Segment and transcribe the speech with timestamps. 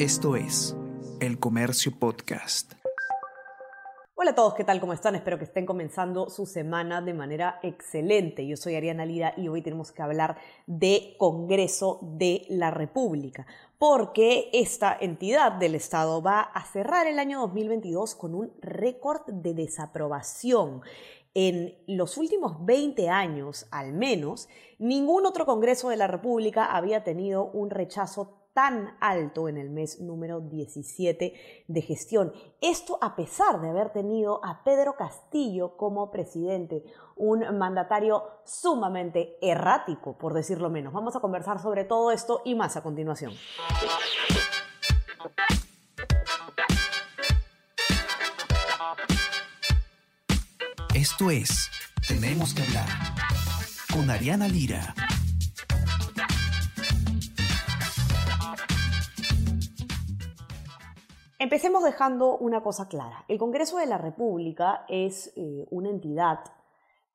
[0.00, 0.74] Esto es
[1.20, 2.72] El Comercio Podcast.
[4.14, 4.80] Hola a todos, ¿qué tal?
[4.80, 5.14] ¿Cómo están?
[5.14, 8.46] Espero que estén comenzando su semana de manera excelente.
[8.46, 14.48] Yo soy Ariana Lira y hoy tenemos que hablar de Congreso de la República, porque
[14.54, 20.80] esta entidad del Estado va a cerrar el año 2022 con un récord de desaprobación.
[21.34, 24.48] En los últimos 20 años, al menos,
[24.78, 30.00] ningún otro Congreso de la República había tenido un rechazo tan alto en el mes
[30.00, 32.32] número 17 de gestión.
[32.60, 36.84] Esto a pesar de haber tenido a Pedro Castillo como presidente,
[37.16, 40.92] un mandatario sumamente errático, por decirlo menos.
[40.92, 43.32] Vamos a conversar sobre todo esto y más a continuación.
[50.94, 51.70] Esto es
[52.06, 52.88] Tenemos que hablar
[53.92, 54.94] con Ariana Lira.
[61.42, 63.24] Empecemos dejando una cosa clara.
[63.26, 66.40] El Congreso de la República es eh, una entidad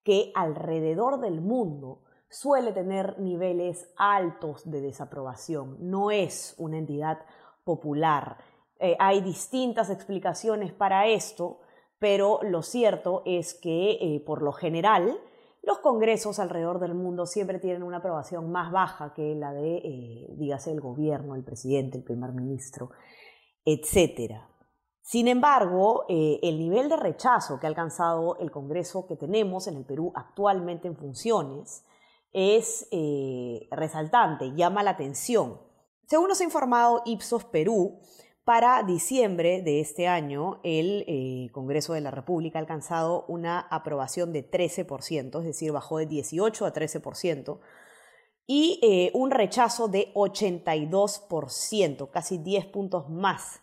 [0.04, 5.78] que alrededor del mundo suele tener niveles altos de desaprobación.
[5.80, 7.20] No es una entidad
[7.64, 8.38] popular.
[8.80, 11.60] Eh, hay distintas explicaciones para esto,
[12.00, 15.20] pero lo cierto es que eh, por lo general
[15.62, 20.72] los congresos alrededor del mundo siempre tienen una aprobación más baja que la de, dígase,
[20.72, 22.90] el gobierno, el presidente, el primer ministro
[23.66, 24.42] etc.
[25.02, 29.76] Sin embargo, eh, el nivel de rechazo que ha alcanzado el Congreso que tenemos en
[29.76, 31.84] el Perú actualmente en funciones
[32.34, 35.60] es eh, resaltante, llama la atención.
[36.08, 38.00] Según nos ha informado Ipsos Perú,
[38.46, 44.34] para diciembre de este año, el eh, Congreso de la República ha alcanzado una aprobación
[44.34, 47.60] de 13%, es decir, bajó de 18 a 13%,
[48.48, 53.62] y eh, un rechazo de 82%, casi 10 puntos más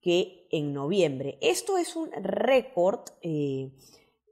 [0.00, 1.36] que en noviembre.
[1.40, 3.72] Esto es un récord, eh,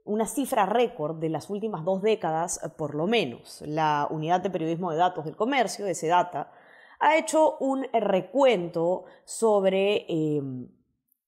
[0.03, 3.61] una cifra récord de las últimas dos décadas, eh, por lo menos.
[3.65, 6.51] La Unidad de Periodismo de Datos del Comercio, ese data,
[6.99, 10.07] ha hecho un recuento sobre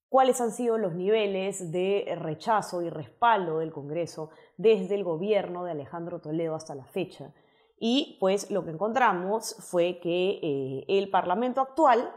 [0.08, 5.72] cuáles han sido los niveles de rechazo y respaldo del Congreso desde el gobierno de
[5.72, 7.34] Alejandro Toledo hasta la fecha.
[7.78, 12.14] Y pues lo que encontramos fue que eh, el Parlamento actual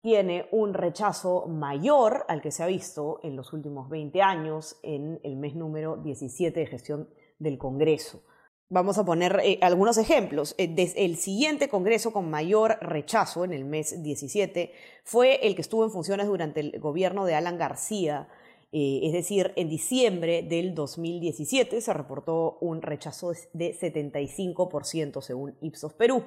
[0.00, 5.20] tiene un rechazo mayor al que se ha visto en los últimos 20 años en
[5.24, 7.08] el mes número 17 de gestión
[7.38, 8.22] del Congreso.
[8.68, 10.54] Vamos a poner eh, algunos ejemplos.
[10.58, 14.72] Eh, el siguiente Congreso con mayor rechazo en el mes 17
[15.04, 18.28] fue el que estuvo en funciones durante el gobierno de Alan García,
[18.72, 25.94] eh, es decir, en diciembre del 2017 se reportó un rechazo de 75% según Ipsos
[25.94, 26.24] Perú.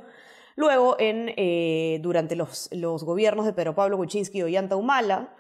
[0.56, 5.36] Luego, eh, durante los, gobiernos de Pedro Pablo Kuczynski y Ollanta Humala,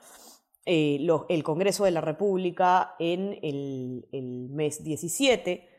[0.65, 5.78] eh, el Congreso de la República en el, el mes 17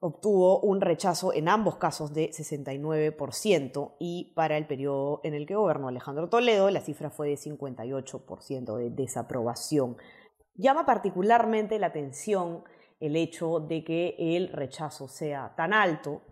[0.00, 5.54] obtuvo un rechazo en ambos casos de 69% y para el periodo en el que
[5.54, 9.96] gobernó Alejandro Toledo la cifra fue de 58% de desaprobación.
[10.54, 12.64] Llama particularmente la atención
[12.98, 16.22] el hecho de que el rechazo sea tan alto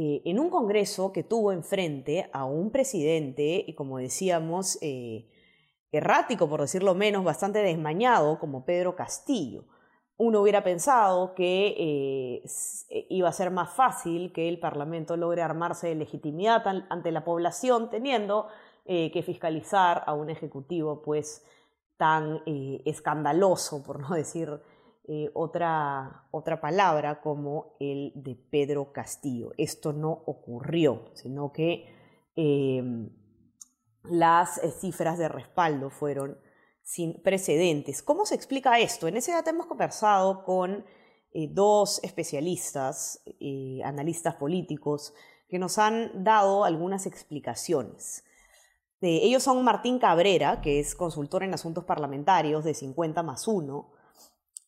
[0.00, 5.28] eh, en un Congreso que tuvo enfrente a un presidente, y como decíamos, eh,
[5.90, 9.64] errático, por decirlo menos, bastante desmañado, como Pedro Castillo.
[10.18, 15.88] Uno hubiera pensado que eh, iba a ser más fácil que el Parlamento logre armarse
[15.88, 18.48] de legitimidad ante la población, teniendo
[18.86, 21.44] que fiscalizar a un ejecutivo, pues
[21.98, 24.48] tan eh, escandaloso, por no decir
[25.06, 29.52] eh, otra, otra palabra, como el de Pedro Castillo.
[29.58, 31.98] Esto no ocurrió, sino que
[34.04, 36.38] las eh, cifras de respaldo fueron
[36.88, 38.02] sin precedentes.
[38.02, 39.08] ¿Cómo se explica esto?
[39.08, 40.86] En ese data hemos conversado con
[41.50, 43.22] dos especialistas,
[43.84, 45.12] analistas políticos,
[45.48, 48.24] que nos han dado algunas explicaciones
[49.00, 53.92] ellos son Martín Cabrera, que es consultor en asuntos parlamentarios de 50 más 1,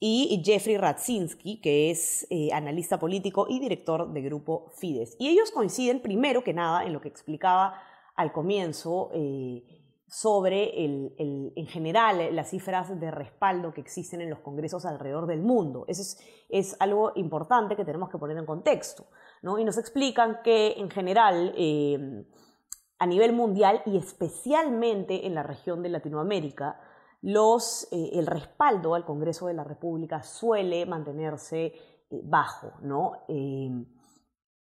[0.02, 5.14] y Jeffrey Radzinski, que es eh, analista político y director de grupo Fides.
[5.18, 7.74] Y ellos coinciden, primero que nada, en lo que explicaba
[8.14, 9.62] al comienzo eh,
[10.10, 11.14] sobre, el,
[11.54, 15.84] en general, las cifras de respaldo que existen en los congresos alrededor del mundo.
[15.86, 16.02] Eso
[16.48, 19.06] es, algo importante que tenemos que poner en contexto.
[19.42, 19.56] ¿no?
[19.60, 22.24] Y nos explican que, en general, eh,
[22.98, 26.80] a nivel mundial y especialmente en la región de Latinoamérica,
[27.22, 33.12] los, eh, el respaldo al Congreso de la República suele mantenerse eh, bajo, ¿no?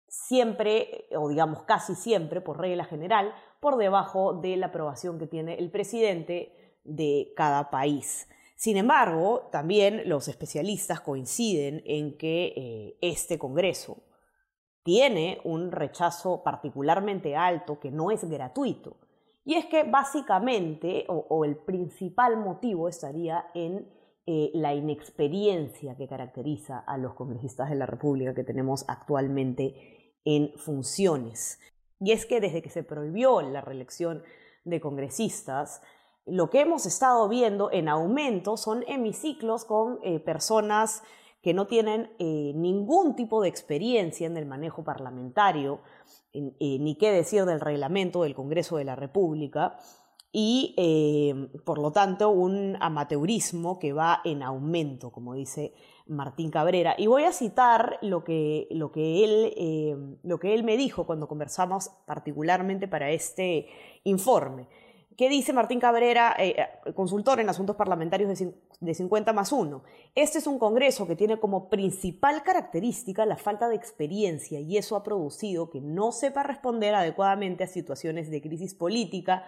[0.09, 5.27] Em, siempre, o digamos casi siempre, por regla general, por debajo de la aprobación que
[5.27, 8.27] tiene el presidente de cada país.
[8.55, 14.03] Sin embargo, también los especialistas coinciden en que eh, este Congreso
[14.83, 18.97] tiene un rechazo particularmente alto que no es gratuito.
[19.45, 23.87] Y es que básicamente, o, el principal motivo estaría en
[24.25, 30.51] eh, la inexperiencia que caracteriza a los congresistas de la República que tenemos actualmente en
[30.57, 31.59] funciones.
[31.99, 34.23] Y es que desde que se prohibió la reelección
[34.63, 35.81] de congresistas,
[36.25, 41.03] lo que hemos estado viendo en aumento son hemiciclos con eh, personas
[41.41, 45.79] que no tienen eh, ningún tipo de experiencia en el manejo parlamentario,
[46.33, 49.77] eh, ni qué decir del reglamento del Congreso de la República,
[50.31, 50.75] y
[51.65, 55.73] por lo tanto un amateurismo que va en aumento, como dice
[56.05, 56.95] Martín Cabrera.
[56.97, 61.27] Y voy a citar lo que, lo que, él, lo que él me dijo cuando
[61.27, 63.67] conversamos particularmente para este
[64.03, 64.67] informe.
[65.19, 68.39] ¿Qué dice Martín Cabrera, eh, eh, consultor en asuntos parlamentarios
[68.79, 69.83] de 50 más 1?
[70.15, 74.95] Este es un Congreso que tiene como principal característica la falta de experiencia y eso
[74.95, 79.43] ha producido que no sepa responder adecuadamente a situaciones de crisis política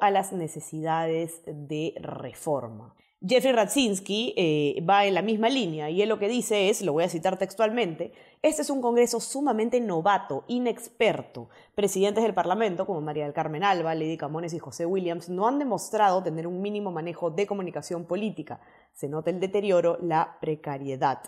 [0.00, 2.94] a las necesidades de reforma.
[3.20, 6.92] Jeffrey Radzinski eh, va en la misma línea y él lo que dice es, lo
[6.92, 11.48] voy a citar textualmente, este es un Congreso sumamente novato, inexperto.
[11.74, 15.58] Presidentes del Parlamento, como María del Carmen Alba, Lady Camones y José Williams, no han
[15.58, 18.60] demostrado tener un mínimo manejo de comunicación política.
[18.92, 21.18] Se nota el deterioro, la precariedad.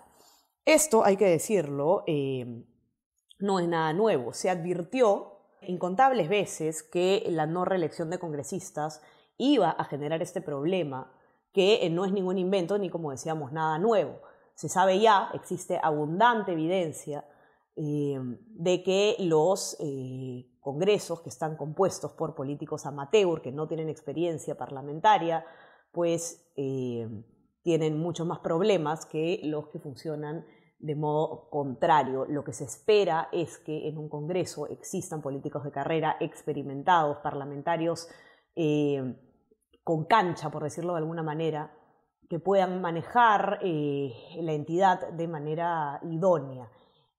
[0.64, 2.46] Esto, hay que decirlo, eh,
[3.40, 4.32] no es nada nuevo.
[4.32, 9.02] Se advirtió incontables veces que la no reelección de congresistas
[9.36, 11.12] iba a generar este problema
[11.52, 14.20] que eh, no es ningún invento ni, como decíamos, nada nuevo.
[14.54, 17.24] Se sabe ya, existe abundante evidencia
[17.76, 23.88] eh, de que los eh, congresos que están compuestos por políticos amateur, que no tienen
[23.88, 25.44] experiencia parlamentaria,
[25.92, 26.44] pues
[27.62, 30.44] tienen muchos más problemas que los que funcionan
[30.80, 32.26] de modo contrario.
[32.26, 38.08] Lo que se espera es que en un Congreso existan políticos de carrera experimentados, parlamentarios
[39.84, 41.72] con cancha, por decirlo de alguna manera,
[42.28, 46.70] que puedan manejar eh, la entidad de manera idónea.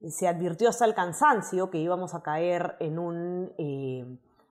[0.08, 4.06] Se advirtió hasta el cansancio que íbamos a caer en un, eh,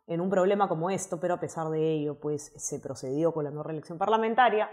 [0.06, 3.51] en un problema como esto, pero a pesar de ello, pues se procedió con la
[3.51, 4.69] no reelección parlamentaria,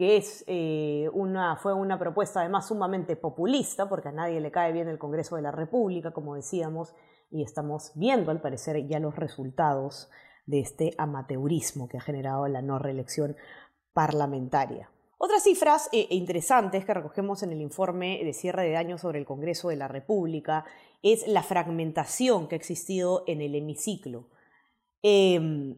[0.00, 4.72] que es, eh, una, fue una propuesta además sumamente populista, porque a nadie le cae
[4.72, 6.94] bien el Congreso de la República, como decíamos,
[7.30, 10.10] y estamos viendo al parecer ya los resultados
[10.46, 13.36] de este amateurismo que ha generado la no reelección
[13.92, 14.90] parlamentaria.
[15.18, 19.26] Otras cifras eh, interesantes que recogemos en el informe de cierre de año sobre el
[19.26, 20.64] Congreso de la República
[21.02, 24.30] es la fragmentación que ha existido en el hemiciclo.
[25.02, 25.76] Em,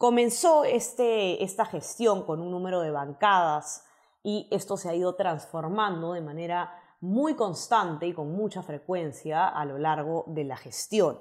[0.00, 3.84] comenzó este, esta gestión con un número de bancadas
[4.22, 9.62] y esto se ha ido transformando de manera muy constante y con mucha frecuencia a
[9.66, 11.18] lo largo de la gestión.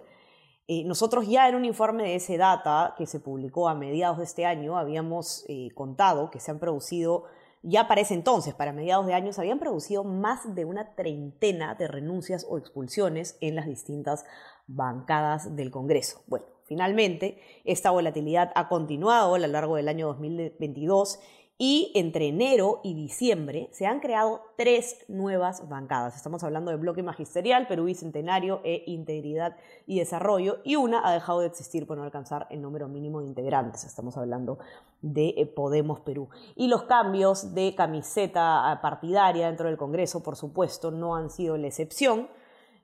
[0.70, 4.24] Eh, nosotros ya en un informe de ese data que se publicó a mediados de
[4.24, 7.26] este año habíamos eh, contado que se han producido,
[7.62, 11.76] ya para ese entonces, para mediados de año, se habían producido más de una treintena
[11.76, 14.24] de renuncias o expulsiones en las distintas
[14.68, 16.22] bancadas del Congreso.
[16.28, 21.20] Bueno, finalmente, esta volatilidad ha continuado a lo largo del año 2022
[21.62, 26.16] y entre enero y diciembre se han creado tres nuevas bancadas.
[26.16, 31.42] Estamos hablando de Bloque Magisterial, Perú Bicentenario e Integridad y Desarrollo, y una ha dejado
[31.42, 33.84] de existir por no alcanzar el número mínimo de integrantes.
[33.84, 34.58] Estamos hablando
[35.02, 36.30] de eh, Podemos Perú.
[36.56, 41.68] Y los cambios de camiseta partidaria dentro del Congreso, por supuesto, no han sido la
[41.68, 42.30] excepción.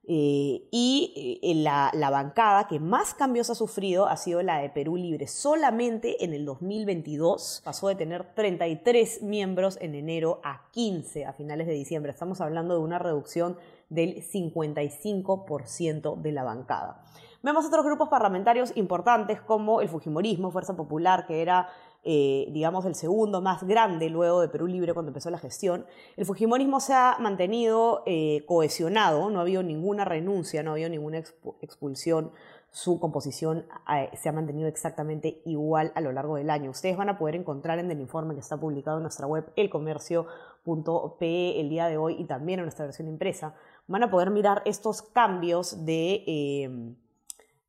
[0.07, 4.97] Eh, y eh, la, bancada que más cambios ha sufrido ha sido la de Perú
[4.97, 5.25] Libre.
[5.25, 11.65] Solamente en el 2022 pasó de tener 33 miembros en enero a 15 a finales
[11.65, 12.11] de diciembre.
[12.11, 13.57] Estamos hablando de una reducción
[13.89, 17.03] del 55% de la bancada.
[17.45, 21.69] Vemos otros grupos parlamentarios importantes como el Fujimorismo, Fuerza Popular, que era
[22.03, 25.85] eh, digamos, el segundo más grande luego de Perú Libre cuando empezó la gestión,
[26.17, 30.89] el Fujimorismo se ha mantenido eh, cohesionado, no ha habido ninguna renuncia, no ha habido
[30.89, 31.19] ninguna
[31.61, 32.31] expulsión,
[32.71, 36.71] su composición eh, se ha mantenido exactamente igual a lo largo del año.
[36.71, 41.61] Ustedes van a poder encontrar en el informe que está publicado en nuestra web elcomercio.pe
[41.61, 43.53] el día de hoy y también en nuestra versión impresa,
[43.85, 46.95] van a poder mirar estos cambios de,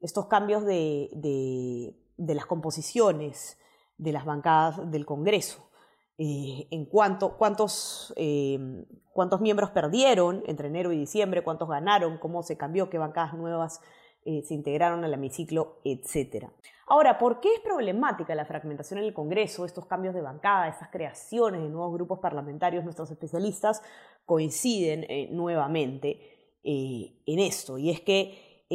[0.01, 1.11] estos cambios de,
[2.17, 3.59] de las composiciones,
[3.99, 5.71] de las bancadas del Congreso.
[6.19, 8.15] eh, en cuánto, cuántos,
[9.13, 13.81] cuántos miembros perdieron entre enero y diciembre, cuántos ganaron, cómo se cambió, qué bancadas nuevas
[14.25, 16.47] se integraron al hemiciclo, etc.
[16.89, 20.89] Ahora, ¿por qué es problemática la fragmentación en el Congreso, estos cambios de bancada, estas
[20.89, 22.83] creaciones de nuevos grupos parlamentarios?
[22.83, 23.83] Nuestros especialistas
[24.25, 28.67] coinciden nuevamente en esto, y es que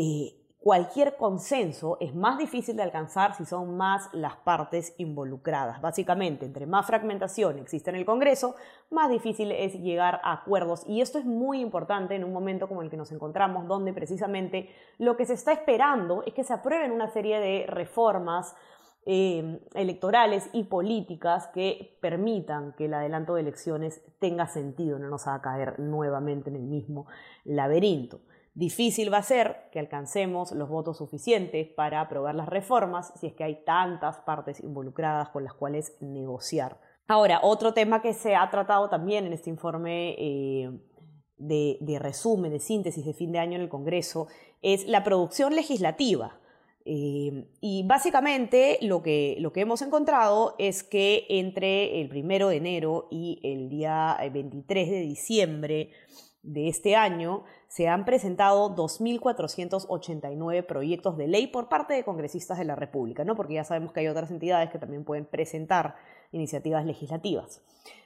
[0.61, 5.81] cualquier consenso es más difícil de alcanzar si son más las partes involucradas.
[5.81, 8.55] Básicamente, entre más fragmentación existe en el Congreso,
[8.91, 10.83] más difícil es llegar a acuerdos.
[10.87, 14.69] Y esto es muy importante en un momento como el que nos encontramos, donde precisamente
[14.99, 18.55] lo que se está esperando es que se aprueben una serie de reformas
[19.07, 25.25] eh, electorales y políticas que permitan que el adelanto de elecciones tenga sentido, no nos
[25.25, 27.07] haga caer nuevamente en el mismo
[27.45, 28.19] laberinto.
[28.53, 33.33] Difícil va a ser que alcancemos los votos suficientes para aprobar las reformas si es
[33.33, 36.77] que hay tantas partes involucradas con las cuales negociar.
[37.07, 40.69] Ahora, otro tema que se ha tratado también en este informe eh,
[41.37, 44.27] de, resumen, de síntesis de fin de año en el Congreso,
[44.61, 46.37] es la producción legislativa.
[46.83, 52.57] Eh, y básicamente lo que, lo que hemos encontrado es que entre el primero de
[52.57, 55.91] enero y el día 23 de diciembre
[56.43, 62.65] de este año se han presentado 2.489 proyectos de ley por parte de congresistas de
[62.65, 63.35] la República, ¿no?
[63.35, 65.95] porque ya sabemos que hay otras entidades que también pueden presentar
[66.31, 67.61] iniciativas legislativas.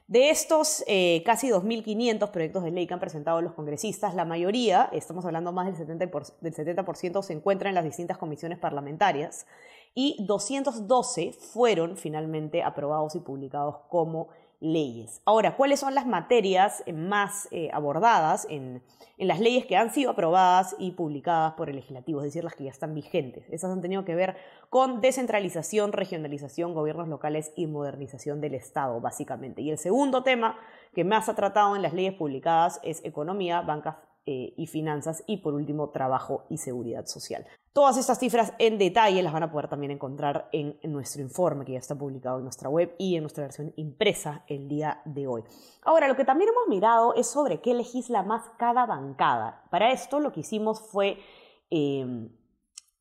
[0.07, 4.87] De estos eh, casi 2.500 proyectos de ley que han presentado los congresistas, la mayoría,
[4.91, 9.47] estamos hablando más del 70%, del 70% se encuentra en las distintas comisiones parlamentarias
[9.95, 14.27] y 212 fueron finalmente aprobados y publicados como
[14.59, 15.21] leyes.
[15.25, 18.81] Ahora, ¿cuáles son las materias más eh, abordadas en,
[19.17, 22.65] las leyes que han sido aprobadas y publicadas por el legislativo, es decir, las que
[22.65, 23.45] ya están vigentes?
[23.49, 24.35] Esas han tenido que ver
[24.69, 29.61] con descentralización, regionalización, gobiernos locales y modernización del Estado, básicamente.
[29.61, 30.57] Y el segundo tema
[30.93, 33.95] que más ha tratado en las leyes publicadas es economía, bancas
[34.25, 37.45] eh, y finanzas y por último trabajo y seguridad social.
[37.75, 41.73] Todas estas cifras en detalle las van a poder también encontrar en, nuestro informe que
[41.73, 45.43] ya está publicado en nuestra web y en nuestra versión impresa el día de hoy.
[45.81, 49.65] Ahora, lo que también hemos mirado es sobre qué legisla más cada bancada.
[49.71, 51.19] Para esto lo que hicimos fue
[51.69, 52.29] em,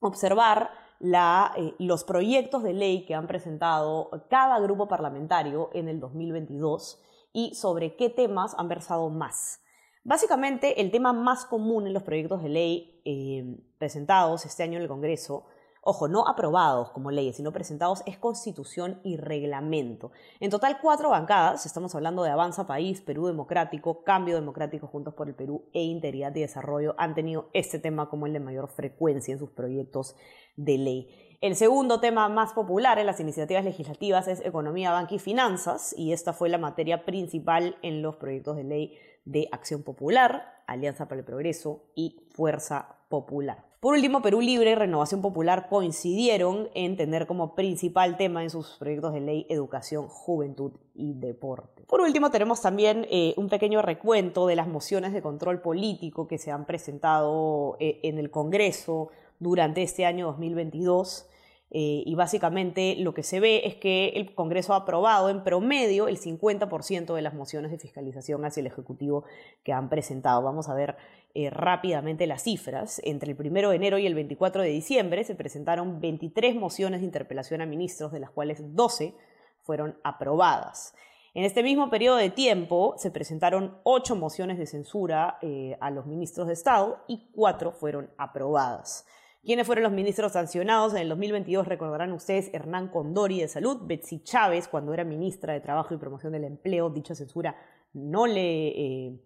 [0.01, 7.01] observar eh, los proyectos de ley que han presentado cada grupo parlamentario en el 2022
[7.33, 9.61] y sobre qué temas han versado más.
[10.07, 14.83] Básicamente, el tema más común en los proyectos de ley eh, presentados este año en
[14.83, 15.47] el Congreso,
[15.81, 20.13] ojo, no aprobados como leyes, sino presentados, es constitución y reglamento.
[20.41, 25.29] En total, cuatro bancadas, estamos hablando de Avanza País, Perú Democrático, Cambio Democrático, Juntos por
[25.29, 29.33] el Perú e Integridad y Desarrollo, han tenido este tema como el de mayor frecuencia
[29.33, 30.17] en sus proyectos
[30.57, 31.37] de ley.
[31.41, 36.13] El segundo tema más popular en las iniciativas legislativas es economía, banca y finanzas, y
[36.13, 41.21] esta fue la materia principal en los proyectos de ley de Acción Popular, Alianza para
[41.21, 43.65] el Progreso y Fuerza Popular.
[43.85, 48.77] Por último, Perú Libre y Renovación Popular coincidieron en tener como principal tema en sus
[48.79, 51.83] proyectos de ley educación, juventud y deporte.
[51.87, 56.39] Por último, tenemos también eh, un pequeño recuento de las mociones de control político que
[56.39, 61.29] se han presentado eh, en el Congreso durante este año 2022.
[61.77, 66.07] Eh, y básicamente lo que se ve es que el Congreso ha aprobado en promedio
[66.07, 69.25] el 50% de las mociones de fiscalización hacia el Ejecutivo
[69.65, 70.41] que han presentado.
[70.41, 70.97] Vamos a ver
[71.35, 73.01] eh, rápidamente las cifras.
[73.03, 77.07] Entre el 1 de enero y el 24 de diciembre se presentaron 23 mociones de
[77.07, 79.17] interpelación a ministros, de las cuales 12
[79.63, 80.95] fueron aprobadas.
[81.35, 86.07] En este mismo periodo de tiempo se presentaron 8 mociones de censura eh, a los
[86.07, 89.07] ministros de Estado y 4 fueron aprobadas.
[89.45, 91.69] ¿Quiénes fueron los ministros sancionados en el 2022?
[91.69, 96.33] Recordarán ustedes Hernán Condori de Salud, Betsy Chávez cuando era ministra de Trabajo y Promoción
[96.33, 96.89] del Empleo.
[96.89, 97.55] Dicha censura
[97.93, 99.21] no le, eh,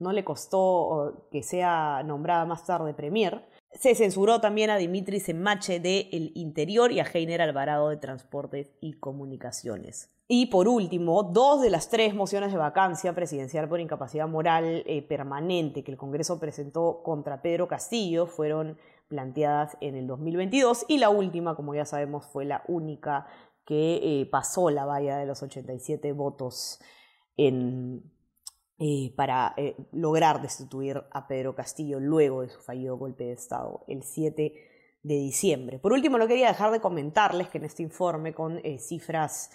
[0.00, 3.44] no le costó que sea nombrada más tarde Premier.
[3.72, 8.72] Se censuró también a Dimitri Semache de El Interior y a Heiner Alvarado de Transportes
[8.80, 10.10] y Comunicaciones.
[10.26, 15.02] Y por último, dos de las tres mociones de vacancia presidencial por incapacidad moral eh,
[15.02, 18.76] permanente que el Congreso presentó contra Pedro Castillo fueron
[19.10, 23.26] planteadas en el 2022 y la última, como ya sabemos, fue la única
[23.66, 26.80] que eh, pasó la valla de los 87 votos
[27.36, 33.84] eh, para eh, lograr destituir a Pedro Castillo luego de su fallido golpe de Estado
[33.88, 34.54] el 7
[35.02, 35.78] de diciembre.
[35.78, 39.50] Por último, no quería dejar de comentarles que en este informe con cifras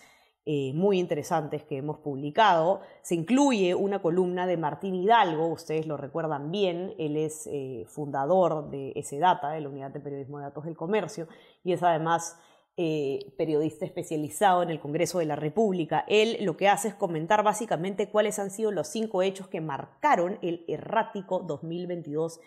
[0.47, 2.81] eh, muy interesantes que hemos publicado.
[3.01, 8.69] Se incluye una columna de Martín Hidalgo, ustedes lo recuerdan bien, él es eh, fundador
[8.69, 11.27] de ese data, la Unidad de Periodismo de Datos del Comercio,
[11.63, 12.37] y es además
[12.77, 16.05] eh, periodista especializado en el Congreso de la República.
[16.07, 20.37] Él lo que hace es comentar básicamente cuáles han sido los cinco hechos que marcaron
[20.43, 22.39] el errático 2022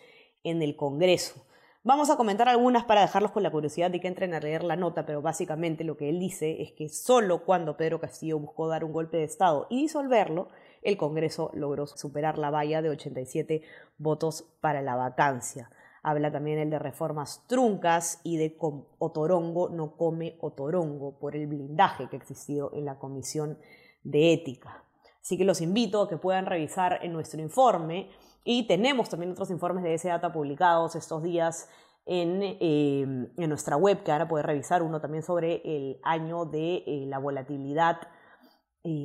[0.45, 1.48] en el Congreso.
[1.89, 4.77] Vamos a comentar algunas para dejarlos con la curiosidad de que entren a leer la
[4.77, 8.85] nota, pero básicamente lo que él dice es que solo cuando Pedro Castillo buscó dar
[8.85, 10.49] un golpe de Estado y disolverlo,
[10.83, 13.63] el Congreso logró superar la valla de 87
[13.97, 15.71] votos para la vacancia.
[16.03, 18.55] Habla también el de reformas truncas y de
[18.99, 23.57] Otorongo no come Otorongo por el blindaje que existió en la Comisión
[24.05, 24.85] de Ética.
[25.23, 28.11] Así que los invito a que puedan revisar en nuestro informe
[28.45, 31.69] y tenemos también otros informes de ese data publicados estos días
[32.07, 36.83] en, em, en, nuestra web que ahora puede revisar uno también sobre el año de
[36.87, 37.99] eh, la volatilidad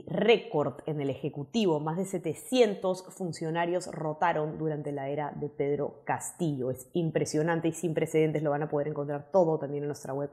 [0.07, 1.79] récord en el Ejecutivo.
[1.79, 6.71] Más de 700 funcionarios rotaron durante la era de Pedro Castillo.
[6.71, 8.43] Es impresionante y sin precedentes.
[8.43, 10.29] Lo van a poder encontrar todo también en nuestra web,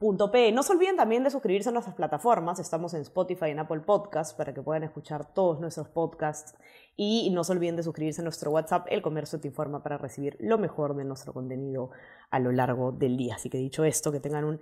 [0.00, 2.58] No se olviden también de suscribirse a nuestras plataformas.
[2.58, 6.54] Estamos en Spotify en Apple Podcasts para que puedan escuchar todos nuestros podcasts.
[6.96, 8.86] Y no se olviden de suscribirse a nuestro WhatsApp.
[8.90, 11.90] El Comercio te informa para recibir lo mejor de nuestro contenido
[12.30, 13.36] a lo largo del día.
[13.36, 14.60] Así que dicho esto, que tengan un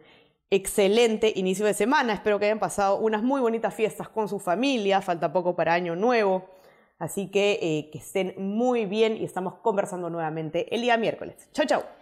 [0.50, 2.12] excelente inicio de semana.
[2.12, 5.00] Espero que hayan pasado unas muy bonitas fiestas con su familia.
[5.00, 6.44] Falta poco para Año Nuevo.
[6.98, 11.48] Así que eh, que estén muy bien y estamos conversando nuevamente el día miércoles.
[11.52, 12.01] Chao, chao.